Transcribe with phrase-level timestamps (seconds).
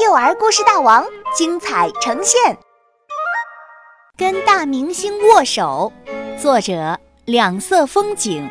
[0.00, 1.04] 幼儿故事大王
[1.36, 2.56] 精彩呈现。
[4.16, 5.92] 跟大明星握手，
[6.40, 8.48] 作者两色风景。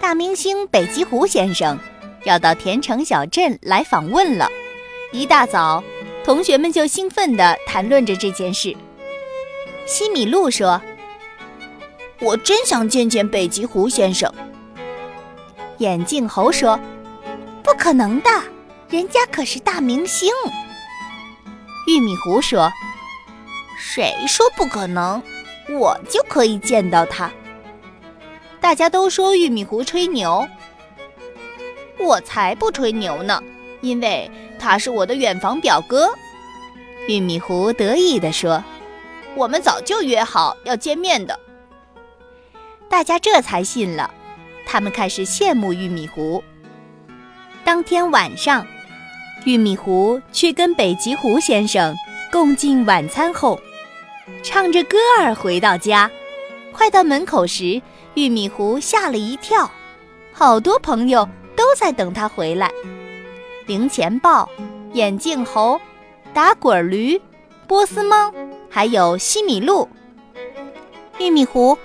[0.00, 1.78] 大明星北极狐先生
[2.24, 4.48] 要到田城小镇来访问了，
[5.12, 5.80] 一大早，
[6.24, 8.76] 同学们就兴奋地谈论着这件事。
[9.86, 10.82] 西米露说
[12.18, 14.32] ：“我真想见见北极狐先生。”
[15.78, 16.76] 眼镜猴说
[17.62, 18.30] ：“不可能的。”
[18.88, 20.30] 人家可是大明星，
[21.88, 22.70] 玉米糊说
[23.76, 25.20] ：“谁说不可能？
[25.68, 27.28] 我就可以见到他。”
[28.60, 30.48] 大家都说玉米糊吹牛，
[31.98, 33.42] 我才不吹牛呢，
[33.80, 36.08] 因为他是我的远房表哥。
[37.08, 38.62] 玉米糊得意地说
[39.34, 41.36] ：“我们早就约好要见面的。”
[42.88, 44.14] 大家这才信了，
[44.64, 46.40] 他们开始羡慕玉米糊。
[47.64, 48.64] 当天晚上。
[49.44, 51.94] 玉米糊去跟北极狐先生
[52.32, 53.60] 共进晚餐后，
[54.42, 56.10] 唱着歌儿回到家。
[56.72, 57.80] 快到门口时，
[58.14, 59.70] 玉米糊吓了一跳，
[60.32, 62.70] 好多朋友都在等他回来。
[63.66, 64.48] 零钱豹、
[64.92, 65.80] 眼镜猴、
[66.34, 67.20] 打滚驴、
[67.66, 68.32] 波斯猫，
[68.68, 69.88] 还有西米露。
[71.18, 71.78] 玉米糊，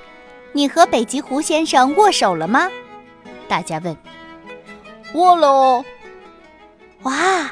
[0.52, 2.70] 你和北极狐先生握手了吗？
[3.48, 3.96] 大家问。
[5.14, 5.86] 握喽。
[7.04, 7.52] 哇，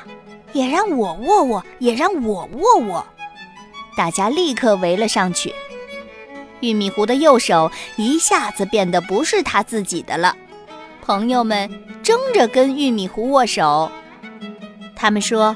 [0.54, 3.06] 也让我握握，也让我握握！
[3.98, 5.54] 大家立刻围了上去。
[6.60, 10.36] 玉米糊的右手一下子变得不是他自己的了。
[11.02, 11.70] 朋友们
[12.04, 13.92] 争着跟玉米糊握手。
[14.96, 15.56] 他们说，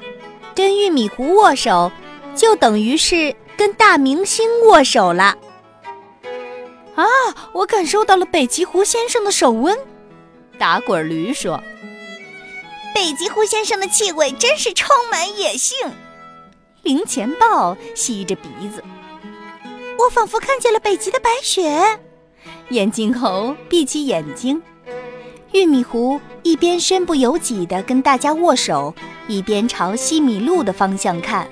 [0.56, 1.92] 跟玉米糊握手，
[2.36, 5.38] 就等于是跟大明星握手了。
[6.96, 7.06] 啊，
[7.54, 9.78] 我感受到了北极狐先生的手温。
[10.58, 11.62] 打滚驴说。
[12.94, 15.78] 北极狐先生的气味真是充满野性。
[16.84, 18.84] 零钱豹吸着鼻子，
[19.98, 22.00] 我仿佛看见了北极的白雪。
[22.70, 24.62] 眼镜猴闭起眼睛。
[25.54, 28.94] 玉米糊一边身不由己地跟大家握手，
[29.28, 31.48] 一边朝西米露的方向看。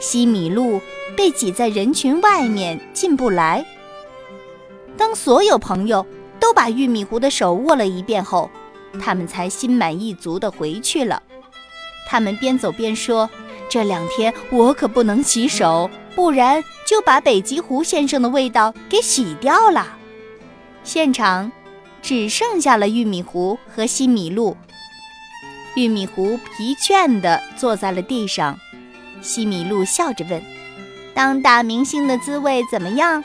[0.00, 0.80] 西米露
[1.16, 3.64] 被挤在人群外面，进不来。
[4.96, 6.04] 当所有朋友
[6.38, 8.48] 都把玉米糊的手握了一遍后，
[9.00, 11.22] 他们才心满意足地回去了。
[12.06, 13.28] 他们边走边说
[13.68, 19.96] ：“这两天我可不能洗手，不然就把北极狐先生的味道给洗掉了。”
[20.84, 21.50] 现场
[22.02, 24.56] 只剩下了玉米糊和西米露。
[25.76, 28.58] 玉米糊疲倦地坐在了地上，
[29.22, 30.40] 西米露笑着问
[31.14, 33.24] ：“当大明星的滋味怎么样？”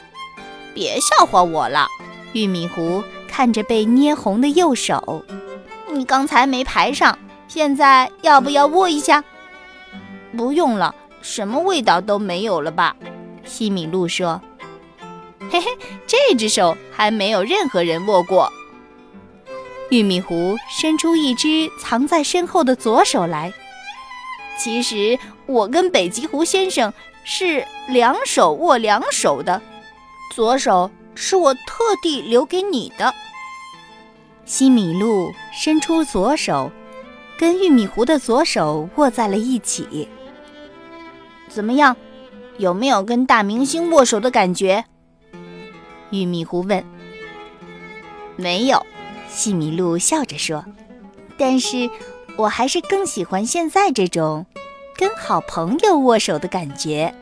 [0.73, 1.87] 别笑话我了。
[2.33, 5.25] 玉米糊看着被捏红的右手。
[5.91, 7.17] 你刚才没排上，
[7.47, 9.23] 现在要不要握一下？
[10.37, 12.95] 不用了，什么味道都没有了吧？
[13.43, 14.39] 西米露说
[15.49, 15.65] ：“嘿嘿，
[16.05, 18.51] 这只手还没有任何人握过。”
[19.89, 23.51] 玉米糊伸出一只藏在身后的左手来。
[24.55, 25.17] 其实
[25.47, 29.59] 我跟北极狐先生是两手握两手的，
[30.35, 33.11] 左手是我特地留给你的。
[34.49, 36.71] 西米露伸出左手，
[37.37, 40.09] 跟玉米糊的左手握在了一起。
[41.47, 41.95] 怎么样，
[42.57, 44.83] 有没有跟大明星握手的感觉？
[46.09, 46.83] 玉米糊问。
[48.37, 48.83] 没有，
[49.27, 50.65] 西米露笑着说。
[51.37, 51.87] 但是
[52.35, 54.47] 我还是更喜欢现在这种
[54.97, 57.13] 跟好朋友握手的感觉。